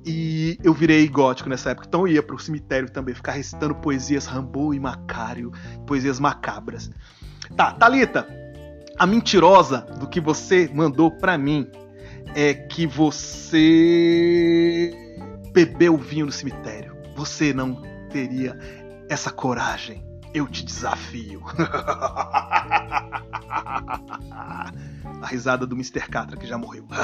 [0.05, 1.87] E eu virei gótico nessa época.
[1.89, 5.53] Então eu ia pro cemitério também, ficar recitando poesias Rambo e Macário,
[5.87, 6.91] poesias macabras.
[7.57, 8.27] Tá, Talita,
[8.99, 11.69] a mentirosa do que você mandou para mim
[12.37, 13.31] é que você
[15.55, 16.95] bebeu vinho no cemitério.
[17.17, 18.59] Você não teria
[19.09, 20.05] essa coragem.
[20.35, 21.43] Eu te desafio.
[24.31, 26.11] a risada do Mr.
[26.11, 26.87] Catra que já morreu.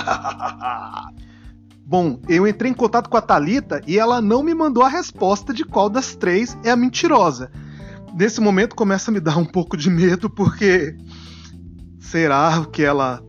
[1.82, 5.54] Bom, eu entrei em contato com a Talita e ela não me mandou a resposta
[5.54, 7.50] de qual das três é a mentirosa.
[8.14, 10.94] Nesse momento começa a me dar um pouco de medo porque
[11.98, 13.22] será que ela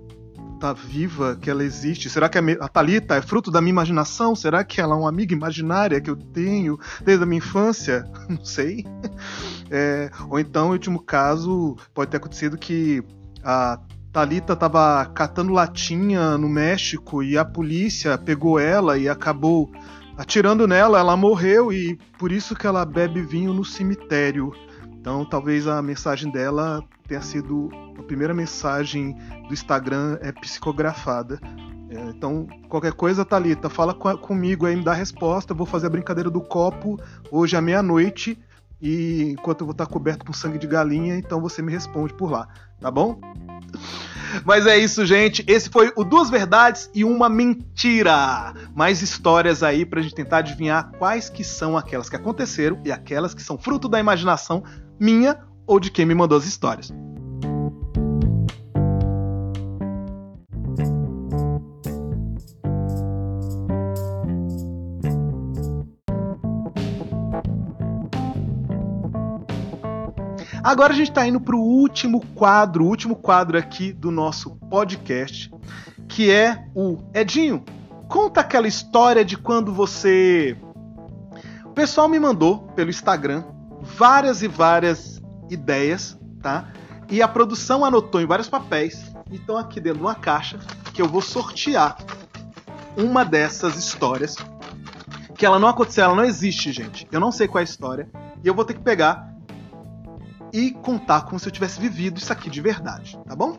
[0.63, 2.09] tá viva, que ela existe?
[2.09, 4.33] Será que a Talita é fruto da minha imaginação?
[4.33, 8.09] Será que ela é uma amiga imaginária que eu tenho desde a minha infância?
[8.29, 8.85] Não sei.
[9.69, 13.03] É, ou então, em último caso, pode ter acontecido que
[13.43, 13.77] a
[14.13, 19.69] Talita estava catando latinha no México e a polícia pegou ela e acabou
[20.17, 24.53] atirando nela, ela morreu e por isso que ela bebe vinho no cemitério.
[24.97, 29.15] Então, talvez a mensagem dela tenha sido a primeira mensagem
[29.47, 31.39] do Instagram é psicografada.
[31.89, 35.53] É, então, qualquer coisa, Thalita, fala com, comigo aí, me dá a resposta.
[35.53, 38.37] Eu vou fazer a brincadeira do copo hoje à meia-noite.
[38.81, 42.29] E enquanto eu vou estar coberto com sangue de galinha, então você me responde por
[42.29, 42.49] lá,
[42.81, 43.17] tá bom?
[44.43, 45.43] Mas é isso, gente.
[45.47, 48.53] Esse foi o Duas Verdades e uma Mentira.
[48.75, 53.33] Mais histórias aí pra gente tentar adivinhar quais que são aquelas que aconteceram e aquelas
[53.33, 54.63] que são fruto da imaginação
[54.99, 56.93] minha ou de quem me mandou as histórias.
[70.63, 74.55] Agora a gente está indo para o último quadro, o último quadro aqui do nosso
[74.69, 75.53] podcast,
[76.07, 77.65] que é o Edinho.
[78.07, 80.57] Conta aquela história de quando você.
[81.65, 83.43] O pessoal me mandou pelo Instagram
[83.81, 85.12] várias e várias
[85.49, 86.71] ideias, tá?
[87.09, 90.57] E a produção anotou em vários papéis e estão aqui dentro de uma caixa
[90.93, 91.97] que eu vou sortear
[92.97, 94.35] uma dessas histórias.
[95.35, 97.07] Que ela não aconteceu, ela não existe, gente.
[97.11, 98.09] Eu não sei qual é a história.
[98.43, 99.33] E eu vou ter que pegar
[100.51, 103.57] e contar como se eu tivesse vivido isso aqui de verdade, tá bom?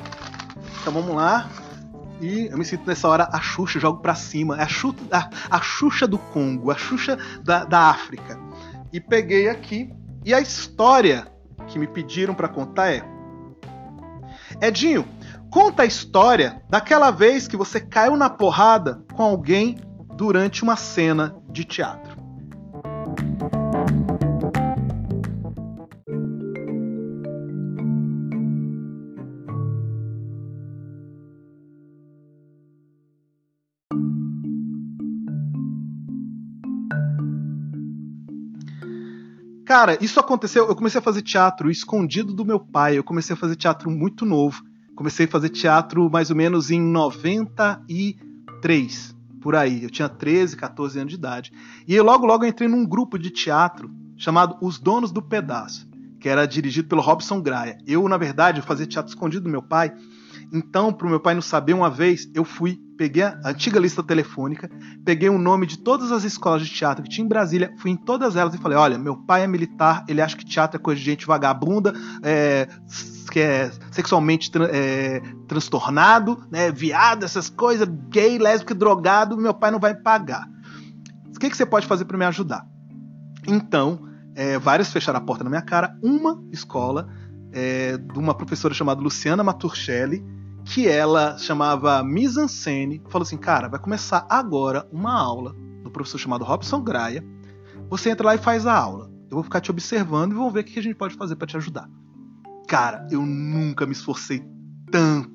[0.81, 1.51] Então vamos lá.
[2.20, 4.57] E eu me sinto nessa hora a Xuxa, jogo pra cima.
[4.59, 8.38] É a, Xuxa, a, a Xuxa do Congo, a Xuxa da, da África.
[8.92, 9.92] E peguei aqui.
[10.25, 11.27] E a história
[11.74, 13.02] que me pediram para contar é:
[14.62, 15.04] Edinho,
[15.50, 19.76] conta a história daquela vez que você caiu na porrada com alguém
[20.14, 22.23] durante uma cena de teatro.
[39.74, 40.68] Cara, isso aconteceu.
[40.68, 42.96] Eu comecei a fazer teatro escondido do meu pai.
[42.96, 44.62] Eu comecei a fazer teatro muito novo.
[44.94, 49.82] Comecei a fazer teatro mais ou menos em 93, por aí.
[49.82, 51.52] Eu tinha 13, 14 anos de idade.
[51.88, 55.88] E logo, logo eu entrei num grupo de teatro chamado Os Donos do Pedaço,
[56.20, 57.76] que era dirigido pelo Robson Graia.
[57.84, 59.92] Eu, na verdade, eu fazia teatro escondido do meu pai.
[60.52, 64.02] Então, para o meu pai não saber, uma vez eu fui peguei a antiga lista
[64.02, 64.70] telefônica,
[65.04, 67.96] peguei o nome de todas as escolas de teatro que tinha em Brasília, fui em
[67.96, 70.98] todas elas e falei: olha, meu pai é militar, ele acha que teatro é coisa
[70.98, 72.68] de gente vagabunda, é,
[73.30, 79.80] que é sexualmente é, transtornado, né, viado, essas coisas, gay, lésbico, drogado, meu pai não
[79.80, 80.46] vai pagar.
[81.35, 82.64] O que, que você pode fazer para me ajudar?
[83.46, 85.96] Então, é, vários fecharam a porta na minha cara.
[86.02, 87.09] Uma escola
[87.52, 90.24] é, de uma professora chamada Luciana Maturchelli,
[90.64, 96.18] que ela chamava Mise en falou assim: cara, vai começar agora uma aula do professor
[96.18, 97.24] chamado Robson Graia.
[97.90, 99.11] Você entra lá e faz a aula.
[99.31, 101.46] Eu vou ficar te observando e vamos ver o que a gente pode fazer para
[101.46, 101.88] te ajudar.
[102.66, 104.42] Cara, eu nunca me esforcei
[104.90, 105.35] tanto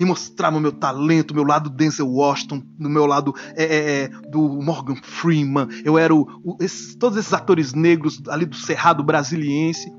[0.00, 4.08] em mostrar o meu talento, meu lado Denzel Washington, no meu lado é, é, é,
[4.30, 5.68] do Morgan Freeman.
[5.84, 9.92] Eu era o, o, esses, todos esses atores negros ali do Cerrado Brasiliense.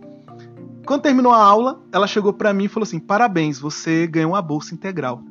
[0.86, 4.42] Quando terminou a aula, ela chegou para mim e falou assim: Parabéns, você ganhou uma
[4.42, 5.22] bolsa integral.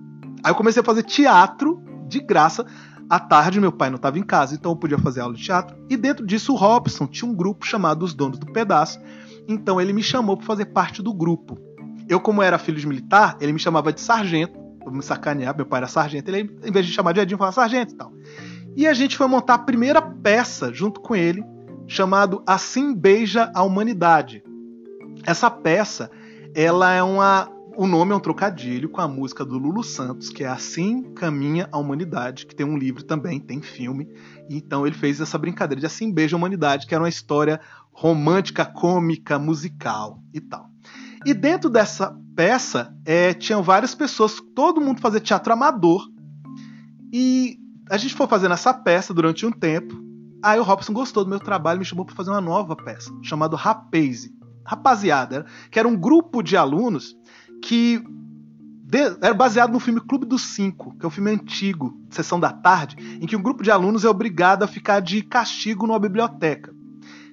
[0.42, 2.66] Aí eu comecei a fazer teatro de graça.
[3.08, 5.76] À tarde, meu pai não estava em casa, então eu podia fazer aula de teatro.
[5.90, 8.98] E dentro disso, o Robson tinha um grupo chamado Os Donos do Pedaço.
[9.46, 11.58] Então ele me chamou para fazer parte do grupo.
[12.08, 14.58] Eu, como era filho de militar, ele me chamava de sargento.
[14.82, 15.54] pra me sacanear.
[15.54, 16.30] Meu pai era sargento.
[16.30, 18.12] Ele, em vez de chamar de Edinho, falava sargento e tal.
[18.74, 21.44] E a gente foi montar a primeira peça junto com ele,
[21.86, 24.42] chamado Assim Beija a Humanidade.
[25.26, 26.10] Essa peça,
[26.54, 27.50] ela é uma.
[27.76, 31.68] O nome é um trocadilho com a música do Lulu Santos, que é Assim Caminha
[31.72, 34.08] a Humanidade, que tem um livro também, tem filme.
[34.48, 37.60] Então ele fez essa brincadeira de Assim Beija a Humanidade, que era uma história
[37.90, 40.70] romântica, cômica, musical e tal.
[41.26, 46.06] E dentro dessa peça, é, tinham várias pessoas, todo mundo fazia teatro amador.
[47.12, 47.58] E
[47.90, 49.94] a gente foi fazendo essa peça durante um tempo.
[50.42, 53.10] Aí o Robson gostou do meu trabalho e me chamou para fazer uma nova peça,
[53.22, 54.34] chamada Rapaze.
[54.64, 57.16] Rapaziada, que era um grupo de alunos
[57.62, 58.02] que
[58.94, 62.52] de, era baseado no filme Clube dos Cinco, que é um filme antigo, sessão da
[62.52, 66.72] tarde, em que um grupo de alunos é obrigado a ficar de castigo numa biblioteca.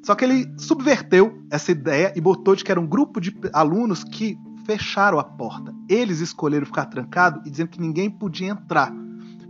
[0.04, 4.04] Só que ele subverteu essa ideia e botou de que era um grupo de alunos
[4.04, 5.74] que fecharam a porta.
[5.88, 8.92] Eles escolheram ficar trancado e dizendo que ninguém podia entrar.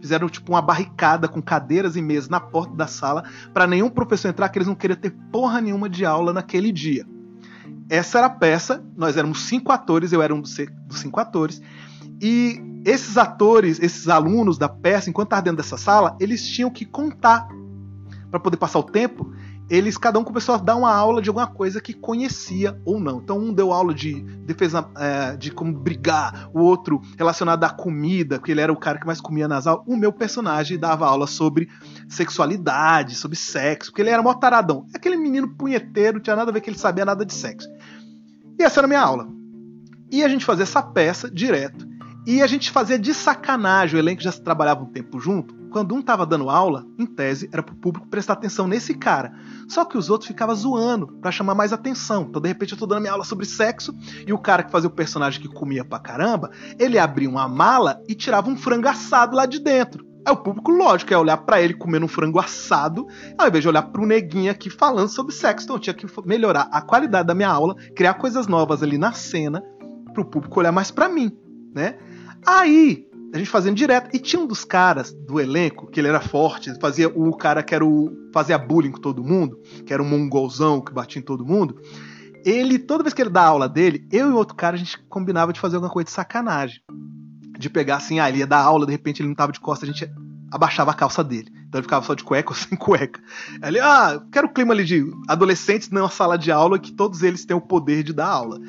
[0.01, 4.29] Fizeram tipo uma barricada com cadeiras e mesas na porta da sala para nenhum professor
[4.29, 7.05] entrar, que eles não queriam ter porra nenhuma de aula naquele dia.
[7.89, 10.55] Essa era a peça, nós éramos cinco atores, eu era um dos
[10.91, 11.61] cinco atores,
[12.21, 16.85] e esses atores, esses alunos da peça, enquanto estavam dentro dessa sala, eles tinham que
[16.85, 17.47] contar
[18.29, 19.31] para poder passar o tempo
[19.71, 23.19] eles cada um começou a dar uma aula de alguma coisa que conhecia ou não.
[23.19, 28.37] Então um deu aula de defesa é, de como brigar, o outro relacionado à comida,
[28.37, 29.85] que ele era o cara que mais comia nas aulas.
[29.87, 31.69] O meu personagem dava aula sobre
[32.09, 34.85] sexualidade, sobre sexo, porque ele era mó taradão.
[34.93, 37.69] Aquele menino punheteiro, tinha nada a ver que ele sabia nada de sexo.
[38.59, 39.29] E essa era a minha aula.
[40.11, 41.87] E a gente fazia essa peça direto.
[42.27, 45.60] E a gente fazia de sacanagem, o elenco já trabalhava um tempo junto.
[45.71, 49.33] Quando um tava dando aula, em tese, era pro público prestar atenção nesse cara.
[49.69, 52.27] Só que os outros ficavam zoando para chamar mais atenção.
[52.29, 53.95] Então, de repente, eu tô dando minha aula sobre sexo
[54.27, 58.01] e o cara que fazia o personagem que comia pra caramba, ele abria uma mala
[58.05, 60.05] e tirava um frango assado lá de dentro.
[60.25, 63.07] Aí o público, lógico, ia olhar para ele comendo um frango assado,
[63.37, 65.63] ao invés de olhar pro neguinho aqui falando sobre sexo.
[65.63, 69.13] Então eu tinha que melhorar a qualidade da minha aula, criar coisas novas ali na
[69.13, 69.63] cena,
[70.13, 71.31] pro público olhar mais para mim,
[71.73, 71.97] né?
[72.45, 74.09] Aí, a gente fazendo direto.
[74.13, 77.73] E tinha um dos caras do elenco, que ele era forte, fazia o cara que
[77.73, 78.11] era o.
[78.33, 81.79] fazia bullying com todo mundo, que era um mongolzão que batia em todo mundo.
[82.43, 85.53] Ele, toda vez que ele dá aula dele, eu e outro cara, a gente combinava
[85.53, 86.81] de fazer alguma coisa de sacanagem.
[87.57, 89.85] De pegar assim, ah, ele ia dar aula, de repente ele não tava de costa,
[89.85, 90.09] a gente
[90.51, 91.51] abaixava a calça dele.
[91.67, 93.21] Então ele ficava só de cueca ou sem cueca.
[93.63, 97.45] Ele, ah, quero o clima ali de adolescentes numa sala de aula que todos eles
[97.45, 98.59] têm o poder de dar aula.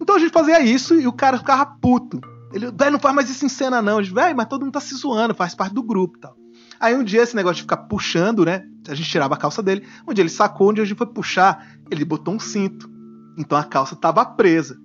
[0.00, 2.20] Então a gente fazia isso e o cara ficava puto.
[2.52, 4.02] Ele, velho, não faz mais isso em cena, não.
[4.02, 6.36] Velho, mas todo mundo tá se zoando, faz parte do grupo tal.
[6.80, 8.64] Aí um dia esse negócio de ficar puxando, né?
[8.88, 9.86] A gente tirava a calça dele.
[10.06, 12.88] Um dia ele sacou, onde a gente foi puxar, ele botou um cinto.
[13.36, 14.78] Então a calça tava presa.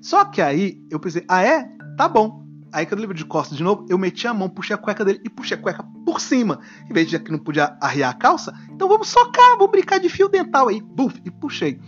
[0.00, 1.68] Só que aí eu pensei, ah é?
[1.96, 2.46] Tá bom.
[2.72, 5.04] Aí quando ele veio de costas de novo, eu meti a mão, puxei a cueca
[5.04, 6.60] dele e puxei a cueca por cima.
[6.88, 10.08] Em vez de que não podia arriar a calça, então vamos socar, vamos brincar de
[10.08, 10.80] fio dental aí.
[10.80, 11.80] Buf, e puxei.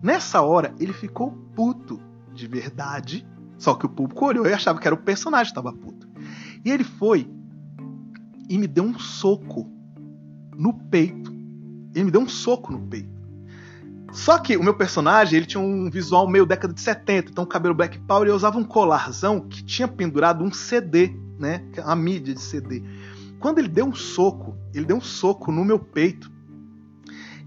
[0.00, 2.00] Nessa hora, ele ficou puto
[2.32, 3.26] de verdade
[3.62, 6.08] só que o público olhou e achava que era o personagem que estava puto.
[6.64, 7.30] E ele foi
[8.48, 9.70] e me deu um soco
[10.56, 11.30] no peito.
[11.94, 13.12] Ele me deu um soco no peito.
[14.12, 17.72] Só que o meu personagem, ele tinha um visual meio década de 70, então cabelo
[17.72, 22.40] black power, e usava um colarzão que tinha pendurado um CD, né, a mídia de
[22.40, 22.82] CD.
[23.38, 26.32] Quando ele deu um soco, ele deu um soco no meu peito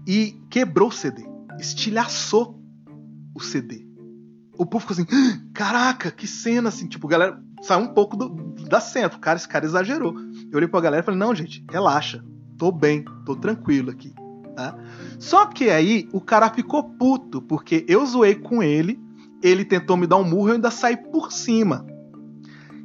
[0.06, 1.26] e quebrou o CD,
[1.60, 2.58] estilhaçou
[3.34, 3.85] o CD
[4.58, 8.28] o público assim, ah, caraca, que cena, assim, tipo, galera saiu um pouco do,
[8.64, 10.14] da cena, cara, esse cara exagerou.
[10.50, 12.24] Eu olhei pra galera e falei, não, gente, relaxa,
[12.58, 14.14] tô bem, tô tranquilo aqui,
[14.54, 14.76] tá?
[15.18, 19.00] Só que aí o cara ficou puto, porque eu zoei com ele,
[19.42, 21.86] ele tentou me dar um murro e eu ainda saí por cima.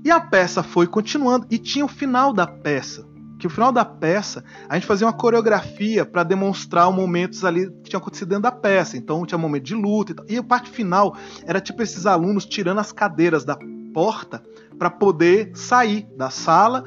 [0.03, 3.10] E a peça foi continuando, e tinha o final da peça
[3.41, 7.71] que o final da peça a gente fazia uma coreografia para demonstrar os momentos ali
[7.83, 8.95] que tinham acontecido dentro da peça.
[8.95, 10.25] Então tinha um momento de luta e tal.
[10.29, 13.57] E a parte final era tipo esses alunos tirando as cadeiras da
[13.93, 14.43] porta
[14.77, 16.85] para poder sair da sala.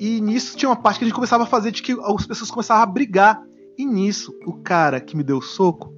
[0.00, 2.50] E nisso tinha uma parte que a gente começava a fazer de que as pessoas
[2.50, 3.40] começavam a brigar.
[3.78, 5.94] E nisso, o cara que me deu o soco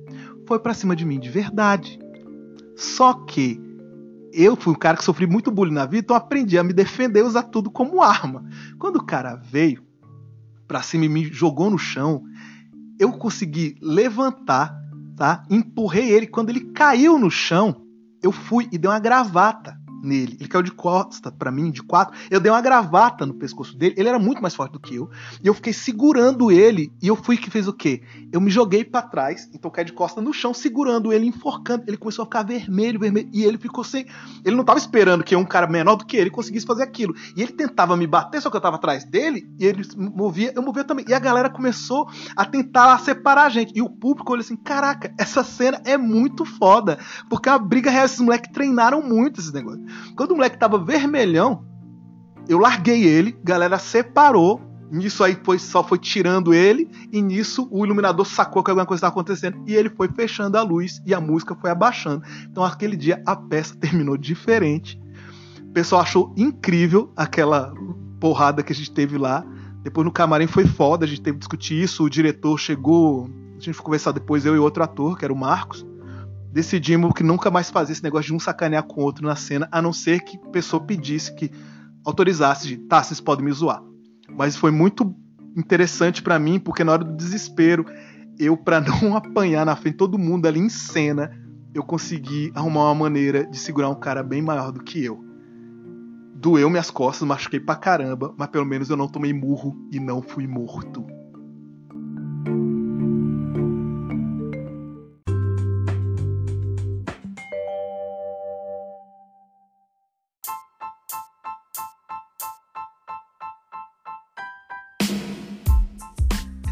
[0.47, 1.99] foi para cima de mim de verdade.
[2.77, 3.59] Só que
[4.31, 7.21] eu fui um cara que sofri muito bullying na vida, então aprendi a me defender
[7.21, 8.45] e usar tudo como arma.
[8.79, 9.86] Quando o cara veio,
[10.67, 12.23] para cima e me jogou no chão,
[12.99, 14.75] eu consegui levantar,
[15.17, 15.43] tá?
[15.51, 16.27] Empurrei ele.
[16.27, 17.83] Quando ele caiu no chão,
[18.23, 20.37] eu fui e dei uma gravata nele.
[20.39, 22.17] Ele caiu de costa para mim, de quatro.
[22.31, 23.95] Eu dei uma gravata no pescoço dele.
[23.97, 25.11] Ele era muito mais forte do que eu.
[25.43, 26.93] E eu fiquei segurando ele.
[27.03, 28.03] E eu fui que fez o quê?
[28.33, 29.49] Eu me joguei para trás.
[29.55, 31.85] Então caí de costa no chão, segurando ele, enforcando.
[31.87, 33.29] Ele começou a ficar vermelho, vermelho.
[33.33, 34.07] E ele ficou sem.
[34.45, 37.15] Ele não tava esperando que um cara menor do que ele conseguisse fazer aquilo.
[37.37, 39.49] E ele tentava me bater, só que eu tava atrás dele.
[39.59, 41.05] E ele movia, eu movia também.
[41.09, 43.73] E a galera começou a tentar separar a gente.
[43.77, 46.99] E o público olhou assim: caraca, essa cena é muito foda.
[47.29, 49.86] Porque a briga real, esses moleques treinaram muito esses negócios.
[50.17, 51.65] Quando o moleque tava vermelhão,
[52.49, 54.61] eu larguei ele, galera separou.
[54.91, 58.99] Nisso aí foi, só foi tirando ele, e nisso o iluminador sacou que alguma coisa
[58.99, 62.23] estava acontecendo e ele foi fechando a luz e a música foi abaixando.
[62.49, 65.01] Então aquele dia a peça terminou diferente.
[65.61, 67.75] O pessoal achou incrível aquela
[68.21, 69.45] porrada que a gente teve lá.
[69.83, 72.05] Depois no camarim foi foda, a gente teve que discutir isso.
[72.05, 75.37] O diretor chegou, a gente foi conversar depois, eu e outro ator, que era o
[75.37, 75.85] Marcos
[76.57, 79.69] decidimos que nunca mais fazer esse negócio de um sacanear com o outro na cena,
[79.71, 81.51] a não ser que a pessoa pedisse que
[82.03, 83.83] autorizasse de, tá, vocês podem me zoar.
[84.31, 85.15] Mas foi muito
[85.55, 87.85] interessante para mim, porque na hora do desespero,
[88.39, 91.31] eu, para não apanhar na frente todo mundo ali em cena,
[91.75, 95.23] eu consegui arrumar uma maneira de segurar um cara bem maior do que eu.
[96.37, 100.23] Doeu minhas costas, machuquei pra caramba, mas pelo menos eu não tomei murro e não
[100.23, 101.05] fui morto.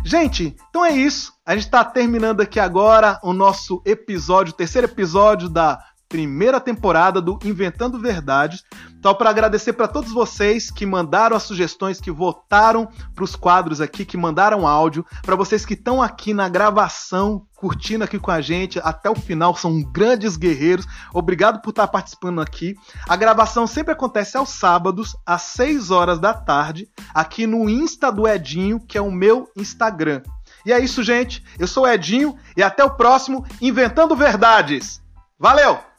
[0.04, 1.32] Gente, então é isso.
[1.46, 5.82] A gente está terminando aqui agora o nosso episódio, o terceiro episódio da
[6.14, 8.62] primeira temporada do Inventando Verdades.
[8.96, 13.80] Então, para agradecer para todos vocês que mandaram as sugestões, que votaram para os quadros
[13.80, 18.40] aqui, que mandaram áudio, para vocês que estão aqui na gravação, curtindo aqui com a
[18.40, 20.86] gente até o final, são grandes guerreiros.
[21.12, 22.76] Obrigado por estar participando aqui.
[23.08, 28.28] A gravação sempre acontece aos sábados, às 6 horas da tarde, aqui no Insta do
[28.28, 30.22] Edinho, que é o meu Instagram.
[30.64, 31.42] E é isso, gente.
[31.58, 35.02] Eu sou o Edinho e até o próximo Inventando Verdades.
[35.36, 35.93] Valeu!